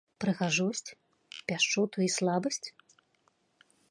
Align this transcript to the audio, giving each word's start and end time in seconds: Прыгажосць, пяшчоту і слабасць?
Прыгажосць, 0.23 0.95
пяшчоту 1.51 1.97
і 2.07 2.09
слабасць? 2.17 2.65